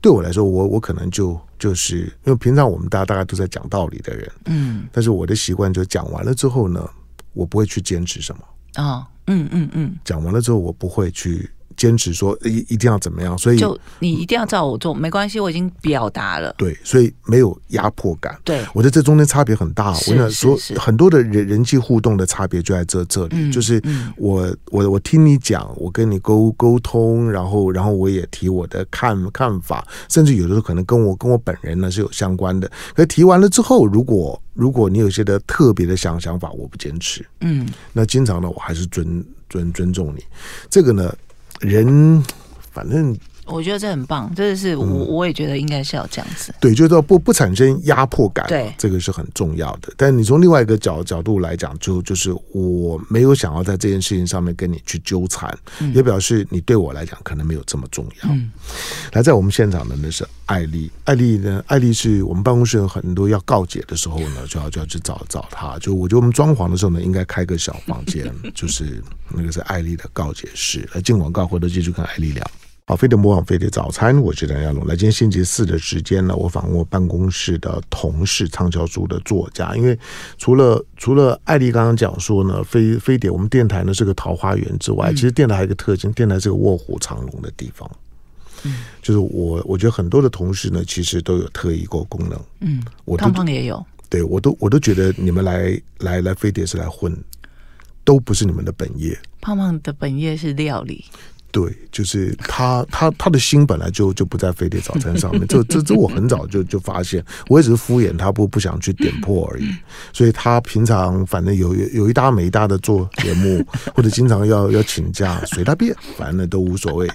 [0.00, 6.88] 对我来说，我我可能就就是因为平常我们大家大概都在讲道理的人，嗯，但是我的习惯就讲完了之后呢，
[7.32, 8.42] 我不会去坚持什么。
[8.76, 11.50] 哦，嗯嗯嗯，讲完了之后，我不会去。
[11.76, 16.54] 坚持说一一定要怎么样，所以就你一定要照我做，没关系，我已经表达了。
[16.58, 18.38] 对，所以没有压迫感。
[18.44, 19.92] 对，我觉得这中间差别很大。
[19.94, 23.82] 是我想说很多的人人际互动的差别就在这这里，嗯、就是
[24.16, 32.70] 我我我听你讲，我跟你沟沟通，然后然后我也提我的看看法，甚至有的时候可能跟我跟我本人呢是有相关的。
[32.94, 37.24] 可是提完了之后，如果如果你有些的特别的想想法，我不坚持。
[37.40, 40.24] 嗯，那经常呢，我还是尊尊尊重你。
[40.68, 41.14] 这个呢，
[41.60, 42.22] 人。
[42.72, 43.16] 反正
[43.50, 46.54] 我觉得这很棒，这是我我也觉得应该是要这样子。
[46.60, 49.92] 对，就是说不不产生压迫感，对，这个是很重要的。
[49.96, 58.30] 但你从另外一个角角度来讲，就就是我没有想要在这件事情上面跟你去纠缠，嗯、也表示你对我来讲可能没有这么重要。
[58.30, 58.50] 嗯，
[59.12, 65.78] 来，在我们现场的那是艾丽，艾丽呢，艾丽是我们办公室有很多要告解的时候呢，就要就要去找找她。
[65.78, 70.88] 就我觉得我们装潢的时候呢，应该开个小房间， 就是那个是艾丽的告解室。
[70.94, 72.50] 来进广告，回头继续跟艾丽聊。
[72.90, 74.84] 好，飞碟模仿飞碟早餐，我是梁家龙。
[74.84, 79.76] 来，今天星期四的时间呢，我访问我办公室的同事，畅销书的作家。
[79.76, 79.96] 因为
[80.38, 87.88] 除了除了艾丽刚刚讲说呢，飞飞碟我们电台呢是个桃花源之外，其实电台还有一个特征，电台是个卧虎藏龙的地方。
[88.64, 92.40] 嗯，就是我我觉得很多的同事呢，其实都有特异过功能。
[92.58, 97.16] 嗯，我胖胖也有，对我都我都觉得你们来来来飞碟是来混，
[98.02, 99.16] 都不是你们的本业。
[99.40, 101.04] 胖胖的本业是料理。
[101.52, 109.68] 对，就是他，他他的心本来就就不在飞碟早餐上面，这这这我很早就就发现，我也只是敷衍他，不不想去点破而已。
[110.12, 117.08] 所以他平常反正有有一搭没一搭的做节目，或者经常要要请假，随他便，反正都无所谓。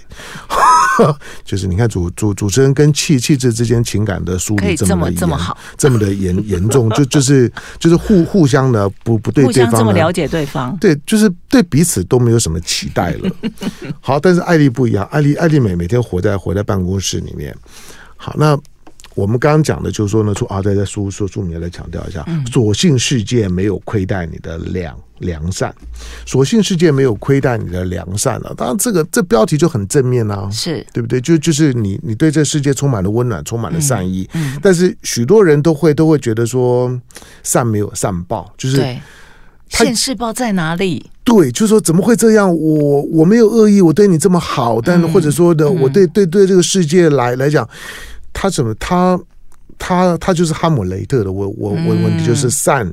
[1.44, 13.30] 就是你看主主主持人跟气气质之间情感的梳理这么这么好，这么的严严重，就就是就是互互相的不不对对方这么了解对方，对，就是对彼此都没有什么期待了。
[14.00, 17.54] 好，但是艾丽不一样，艾丽艾丽每每天活在活在办公室里面。
[18.16, 18.58] 好，那。
[19.16, 25.74] 我们刚刚讲的，就是说呢，说啊，在在说说书里面来强调一下，所幸世界没有亏待你的良良善，
[26.26, 28.52] 所幸世界没有亏待你的良善了。
[28.54, 31.18] 当然，这个这标题就很正面啊，是对不对？
[31.18, 34.28] 就就是你你对这世界充满了温暖，充满了善意。
[34.34, 36.94] 嗯，但是许多人都会都会觉得说，
[37.42, 38.76] 善没有善报，就是
[39.70, 41.10] 现世报在哪里？
[41.24, 42.54] 对，就是说怎么会这样？
[42.54, 47.66] 我我没有恶意，我对你这么好，但或者说的，我对对对这个世界来来讲。
[48.38, 48.74] 他怎么？
[48.74, 49.18] 他
[49.78, 52.92] 他他就是哈姆雷特的我我我问题，就是善，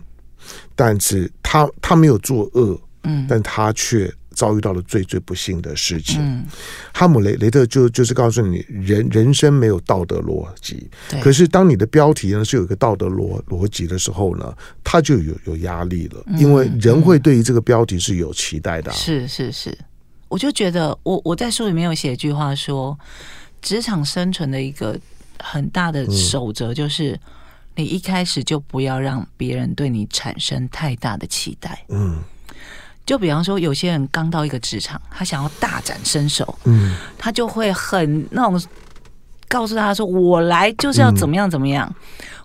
[0.73, 6.21] 但是他他没有作恶，嗯，但他却遭遇到了最最不幸的事情。
[6.21, 6.45] 嗯、
[6.93, 10.89] 哈姆雷雷特就就是告诉你，人人生没有道德逻辑。
[11.09, 18.93] 对可是当你的标题呢是有一个道德逻逻辑的时候呢，他就有有压力了，因为人会对于这个标题是有期待的、啊。
[18.95, 19.77] 是是是，
[20.27, 22.97] 我就觉得我我在书里面有写一句话说，
[23.61, 24.99] 职场生存的一个。
[25.43, 27.19] 很大的守则就是，
[27.75, 31.83] 你一开始就不要让别人对你产生太大的期待。
[31.89, 32.19] 嗯，
[33.05, 38.61] 就比方说，有些人刚到一个职场，他想要大展身手，嗯，他就会很那种
[39.49, 41.93] 告诉他说：“我来就是要怎么样怎么样。”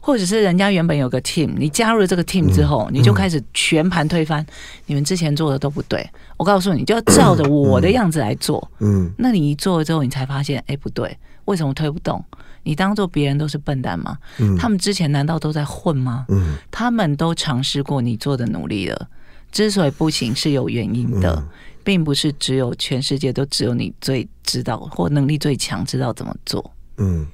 [0.00, 4.44] 或者是人家原本有个 team，你加入了这个 team 之后，你就开始全盘推翻，
[4.87, 6.08] 你们之前做的都不对。
[6.38, 8.70] 我告诉你，就要照着我的样子来做。
[8.78, 12.24] 嗯，那你一做了之后，你才发现，哎，不对，为什么推不动？
[12.68, 14.18] 你当做别人都是笨蛋吗？
[14.37, 16.26] 嗯，他们之前难道都在混吗？
[16.28, 19.09] 嗯，他们都尝试过你做的努力了，
[19.50, 21.42] 之所以不行是有原因的，
[21.83, 26.70] 并不是只有全世界都只有你最知道或能力最强，知道怎么做。
[26.98, 27.26] 嗯，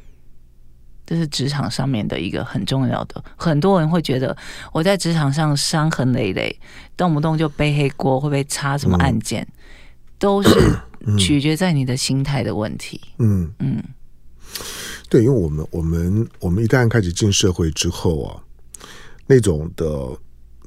[1.05, 3.21] 这是职场上面的一个很重要的。
[3.35, 4.37] 很多人会觉得
[4.73, 6.57] 我在职场上伤痕累累，
[6.97, 9.45] 动不动就背黑锅，会不会插什么案件，
[10.17, 10.79] 都是
[11.19, 13.01] 取决在你的心态的问题。
[13.19, 13.83] 嗯嗯。
[15.09, 18.43] 对，因为我们我们我们一旦开始进社会之后啊，
[19.27, 20.11] 那种的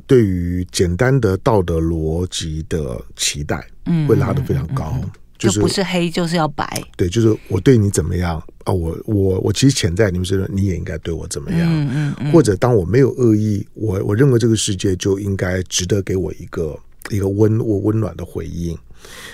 [0.05, 12.31] 对于简单的道德逻辑的期待，嗯，会拉得非常高，嗯嗯嗯、就是就不是黑就是要白，对，就是我对你怎么样啊，我我我其实潜在你们觉得你也应该对我怎么样，嗯嗯，嗯。
[12.31, 16.77] 或者当我没有恶意，我我认为这个世界就应该值得给我一个
[17.09, 18.77] 一个温我温暖的回应。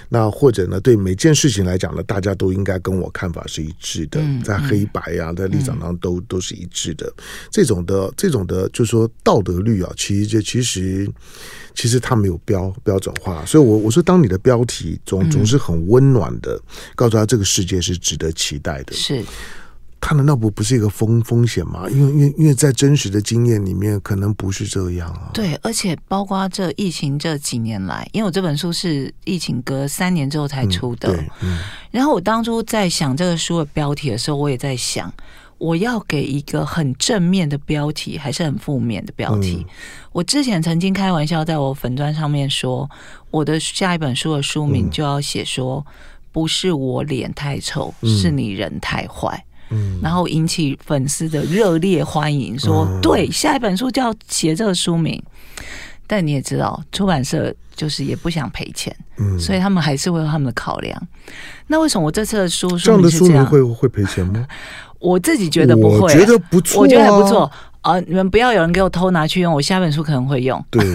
[0.09, 7.11] 那或者呢，对每件事情来讲呢，大家都应该跟我看法是一致的，嗯、在黑白呀、啊，在立场上都、嗯、都是一致的。
[7.49, 11.09] 这种的这种的，就是说道德律啊，其实就其实
[11.74, 13.43] 其实它没有标标准化。
[13.45, 16.61] 所以我我说，当你的标题总总是很温暖的，
[16.93, 19.24] 告诉他这个世界是值得期待的，是。
[20.05, 21.87] 他难道不不是一个风风险吗？
[21.89, 25.31] 因为因为因为在真实的经验里面，可能不是这样啊。
[25.33, 31.15] 对，而且包括这疫情这几年来，因为我这本书是疫情隔三年之后才出的。
[31.15, 35.11] 嗯嗯、然后我当初在想这个书的标题的时候，我也在想，
[35.57, 39.65] 我要给一个很正面的标题，还是很负面的标题？
[39.65, 39.73] 嗯、
[40.11, 42.89] 我之前曾经开玩笑在我粉砖上面说，
[43.31, 45.93] 我的下一本书的书名就要写说，嗯、
[46.33, 49.45] 不是我脸太丑，嗯、是你人太坏。
[50.01, 55.21] 然后引起粉丝的热烈欢迎，说：“对，下一本书就要写这个书名。”
[56.05, 61.07] 但你也知道，出版社就是也不想赔钱，嗯所以他们还是会有他们的考量。
[61.67, 63.30] 那为什么我这次的书书名是这样？
[63.30, 64.45] 这样的书名会会赔钱吗？
[64.99, 67.49] 我自己觉得不会，我觉得不错，我觉得还不错
[67.82, 67.99] 啊！
[68.01, 70.63] 你们不要有人给我偷拿去用，我下本书可能会用。
[70.69, 70.86] 对，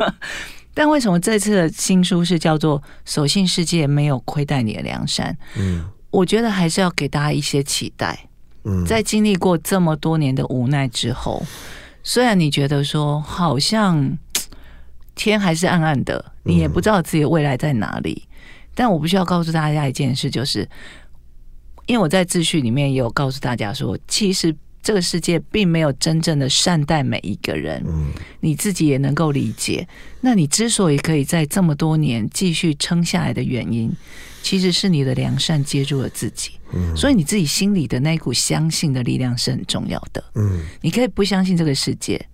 [0.74, 5.32] 但为什么这次的新书是叫做《所幸世界没有亏待你的梁山》？
[5.58, 5.84] 嗯。
[6.12, 8.28] 我觉得还是要给大家一些期待。
[8.64, 11.44] 嗯，在经历过这么多年的无奈之后，
[12.04, 14.16] 虽然你觉得说好像
[15.16, 18.30] 天还是暗暗的，你也不知道自己的未来在哪里，嗯，
[18.76, 20.68] 但我不需要告诉大家一件事，就是
[21.86, 27.82] 因为我在自序里面也有告诉大家说，其实这个世界并没有真正的善待每一个人。
[27.86, 29.88] 嗯，你自己也能够理解。
[30.20, 33.92] 那你之所以可以在这么多年继续撑下来的原因，
[34.42, 40.22] 其实是你的良善接住了自己，嗯，所以你自己心里的那股相信的力量是很重要的。
[40.34, 42.28] 嗯，你可以不相信这个世界，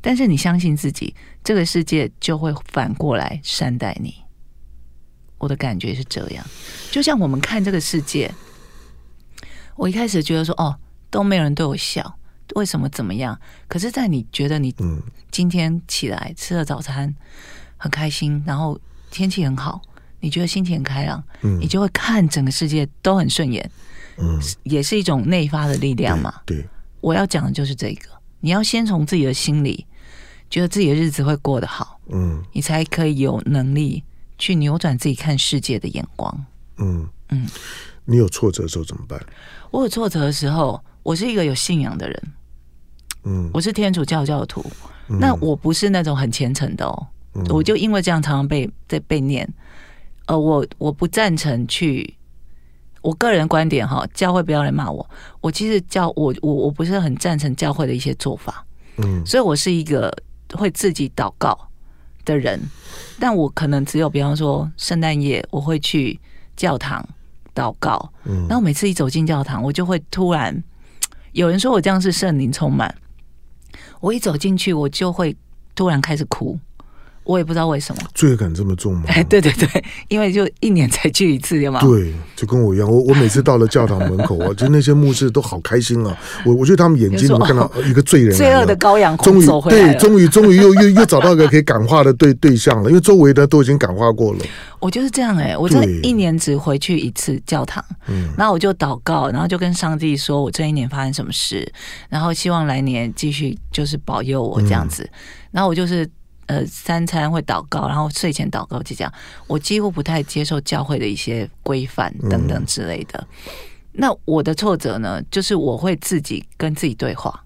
[0.00, 4.14] 但是你相信自己，这个世界就会反过来善待你。
[5.38, 6.44] 我的感觉是这样，
[6.90, 8.30] 就像我们看这个世界，
[9.76, 10.78] 我一开始觉得说，哦，
[11.10, 12.18] 都没有人对我笑，
[12.54, 13.38] 为什么怎么样？
[13.68, 14.74] 可是，在你觉得你
[15.30, 17.14] 今天起来吃了早餐
[17.76, 18.78] 很开心，然后
[19.10, 19.80] 天气很好。
[20.20, 23.70] 你觉得心情很开朗，嗯，你就会看整个世界都很顺眼，
[24.18, 26.32] 嗯，也是一种内发的力量嘛。
[26.46, 26.68] 对，对，
[27.00, 28.08] 我要讲的就是这个，
[28.40, 29.86] 你要先从自己的心里
[30.48, 34.02] 觉得自己的日子会过得好，嗯，你才可以有能力
[34.38, 36.46] 去扭转自己看世界的眼光。
[36.78, 37.08] 嗯。
[37.32, 37.46] 嗯，
[38.04, 39.24] 你有挫折的时候怎么办？
[39.70, 42.22] 我有挫折的时候，我是一个有信仰的人，
[43.22, 44.68] 嗯，我是天主教教徒，
[45.06, 49.48] 嗯，那我不是那种很虔诚的哦，嗯，我就因为这样常常被在被念。
[50.26, 52.16] 呃，我我不赞成去，
[53.02, 55.08] 我个人观点哈，教会不要来骂我。
[55.40, 58.64] 我其实教我我我不是很赞成教会的一些做法，
[58.98, 60.12] 嗯，所以我是一个
[60.54, 61.58] 会自己祷告
[62.24, 62.60] 的人，
[63.18, 66.20] 但我可能只有比方说圣诞夜我会去
[66.56, 67.04] 教堂
[67.54, 70.62] 祷告，嗯，然后每次一走进教堂，我就会突然
[71.32, 72.94] 有人说我这样是圣灵充满，
[74.00, 75.36] 我一走进去，我就会
[75.74, 76.58] 突然开始哭。
[77.30, 79.04] 我也不知道为什么罪恶感这么重吗？
[79.14, 81.80] 哎，对对对，因为就一年才聚一次，有吗？
[81.80, 86.18] 对，就跟我一样，我我每次到了教堂门口 啊，就那些牧师都好开心啊。
[86.44, 94.40] 我我觉得他们眼睛里面看到 一个罪人，罪恶的羔羊，终于对，终于终于又又又找到一个可以感化的对对象了，因为周围的都已经感化过了。
[94.80, 101.70] 我就是这样哎、欸，我这一年只回去一次教堂，嗯，然后我就祷告，然后就跟上帝说我这一年发生什么事，
[102.08, 105.12] 然后希望来年继续就是保佑我这样子，嗯、
[105.52, 106.08] 然后我就是。
[106.50, 109.12] 呃，三餐会祷告，然后睡前祷告，就这样。
[109.46, 113.24] 我几乎不太接受教会的一些规范等等之类的。
[113.46, 113.52] 嗯、
[113.92, 117.44] 那我的挫折呢，就是我会自己跟自己对话，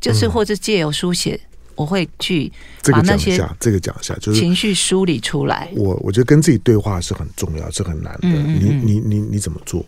[0.00, 1.40] 就是或者借由书写，
[1.74, 2.52] 我会去
[2.92, 5.68] 把那些这个讲一下，就是情绪梳理出来。
[5.74, 8.20] 我我觉得跟自己对话是很重要，是很难的。
[8.22, 9.84] 嗯嗯嗯，你你你你怎么做？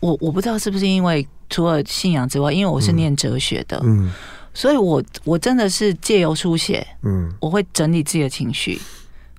[0.00, 4.10] 我我不知道是不是因为除了信仰之外，因为我是念哲学的，嗯。
[4.52, 8.80] 嗯所以我，我我真的是借由书写，嗯，我会整理自己的情绪。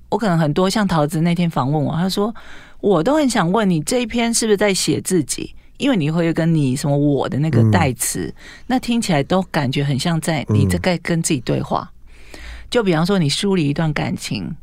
[0.08, 2.34] 我可能很多像桃子那天访问我，他说
[2.80, 5.54] 我都很想问你这一篇是不是在写自己？
[5.76, 8.34] 因为你会跟你什么我的那个代词，嗯、
[8.68, 11.92] 那听起来都感觉很像在你在跟自己对话。
[12.32, 12.38] 嗯、
[12.70, 14.56] 就比方说，你梳理一段感情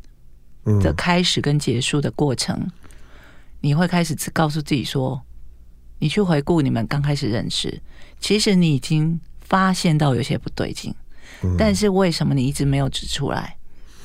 [0.82, 2.72] 的开始跟结束的过程，嗯、
[3.62, 5.22] 你会开始告诉自己说，
[6.00, 7.80] 你去回顾你们刚开始认识，
[8.20, 9.20] 其实你已经。
[9.50, 10.94] 发现到有些不对劲，
[11.58, 13.58] 但是为什么你一直没有指出来？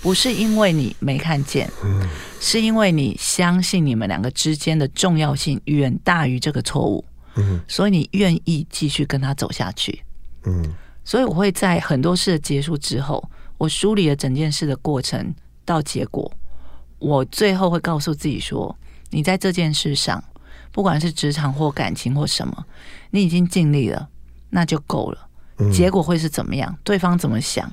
[0.02, 1.70] 不是因为你没看见，
[2.40, 7.02] 是因为你相信你们两个之间的重要性远大于这个错误，
[7.66, 10.02] 所以你愿意继续跟他走下去。
[11.04, 13.22] 所以我会在很多事的结束之后，
[13.56, 15.34] 我梳理了整件事的过程，
[15.64, 16.30] 到结果，
[16.98, 18.76] 我最后会告诉自己说：
[19.08, 20.22] 你在这件事上，
[20.70, 22.66] 不管是职场或感情或什么，
[23.10, 24.06] 你已经尽力了，
[24.50, 25.28] 那就够了。
[25.72, 26.76] 结果会是怎么样？
[26.82, 27.70] 对方怎么想？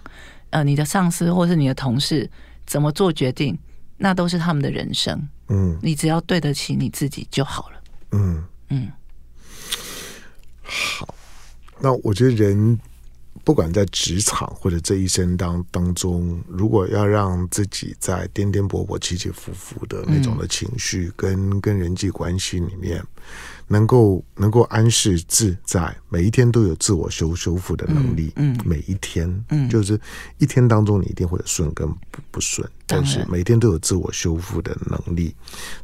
[0.51, 2.29] 呃，你的上司或是你的同事
[2.65, 3.57] 怎么做决定？
[3.97, 5.27] 那都是他们的人生。
[5.47, 7.81] 嗯，你只要对得起你自己就好了。
[8.11, 8.91] 嗯嗯，
[10.63, 11.15] 好。
[11.79, 12.79] 那我觉得人。
[13.43, 23.03] 不管在职场或者这一生当当中，如果要让自己在颠颠簸簸、起起伏伏的那种的情绪跟、嗯、跟人际关系里面。
[23.71, 28.33] 能够能够安适自在，每一天都有自我修修复的能力。
[28.35, 29.97] 嗯，嗯每一天，嗯，就是
[30.39, 35.33] 一天当中你一定会顺跟不不顺，但是每天都有自我修复的能力，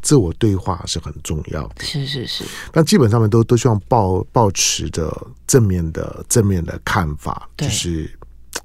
[0.01, 1.85] 自我对话是很重要的。
[1.85, 7.49] 是是是，但基本上面都都希望抱抱持着正面的正面的看法。
[7.55, 8.11] 就是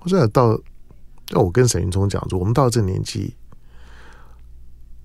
[0.00, 0.60] 我真的到，
[1.30, 3.32] 那我跟沈云聪讲说，我们到了这个年纪。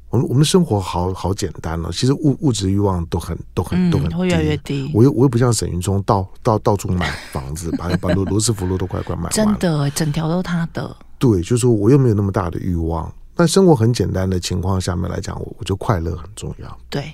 [0.09, 4.89] 我们我们的生活好好简单了，其实物物质欲望都很都很都很，会越来越低。
[4.93, 9.31] 我又我又不像沈云聪，到到到处买房子， 把把罗罗斯福路都快快买完了。
[9.31, 10.95] 真的，整条都他的。
[11.19, 16.77] 对，就是说我又没有那么大的欲望，但生活很简单的情况下面来讲，我我就快乐很重要。
[16.89, 17.11] 对，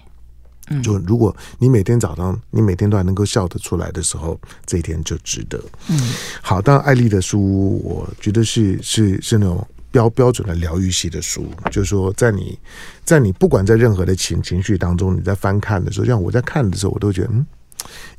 [0.68, 5.60] 嗯，就如果你每天早上你每天都还能够笑得出来的时候，这一天就值得。
[5.90, 5.98] 嗯，
[6.44, 9.68] 好，当然艾丽的书，我觉得是是是那种。
[9.94, 12.58] 标标准的疗愈系的书，就是说，在你，
[13.06, 17.46] 在你不管在任何的情情绪当中，你在翻看的时候，像我在看的时候，我都觉得，嗯，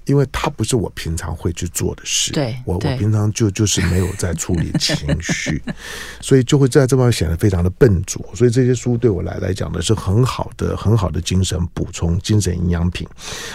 [0.04, 5.62] 因为它不是我平常会去做的事，对，我我平常就就是没有在处理情绪，
[6.20, 8.22] 所以就会在这方面显得非常的笨拙。
[8.34, 13.08] 所以这些书对我来来讲呢，是很好的、很好的精神补充、精神营养品。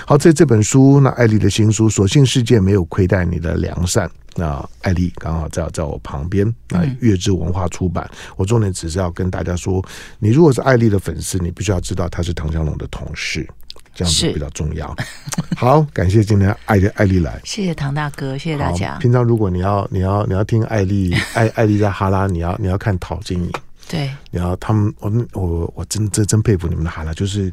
[0.05, 4.07] 好，在这本书，那艾丽的新书《所幸世界没有亏待你的良善》。
[4.35, 8.09] 那艾丽刚好在在我旁边，那月之文化出版。
[8.11, 9.83] 嗯、我重点只是要跟大家说，
[10.17, 13.47] 你如果是艾丽的粉丝，你必须要知道她是唐湘龙的同事，
[13.93, 14.95] 这样子比较重要。
[15.55, 18.97] 好，感谢今天艾艾丽来，谢谢唐大哥，谢谢大家。
[18.97, 23.51] 平常如果你要你要你要听艾丽艾艾丽在哈拉，你要你要看陶晶莹，
[23.87, 27.51] 对，你要他们我我我真真真佩服你们的哈拉，就是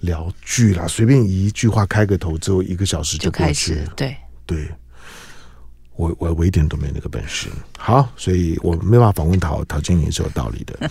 [0.00, 4.68] 聊剧啦，随便一句话开个头之后，一个小时就过去了，对对。
[5.98, 10.90] 我我我一点都没那个本事，好，所以我没办法访问陶陶晶莹是有道理的。